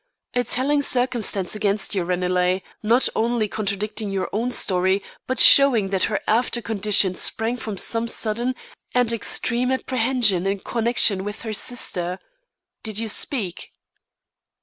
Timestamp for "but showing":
5.27-5.89